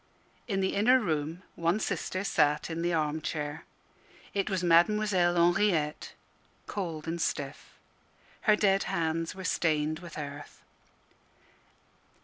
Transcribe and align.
In 0.47 0.61
the 0.61 0.73
inner 0.75 0.99
room 0.99 1.43
one 1.53 1.79
sister 1.79 2.23
sat 2.23 2.71
in 2.71 2.81
the 2.81 2.91
arm 2.91 3.21
chair. 3.21 3.65
It 4.33 4.49
was 4.49 4.63
Mademoiselle 4.63 5.35
Henriette, 5.35 6.13
cold 6.65 7.05
and 7.07 7.21
stiff. 7.21 7.77
Her 8.49 8.55
dead 8.55 8.85
hands 8.89 9.35
were 9.35 9.43
stained 9.43 9.99
with 9.99 10.17
earth. 10.17 10.63